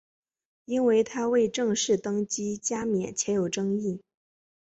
[0.65, 4.01] 因为他未正式登基加冕且有争议。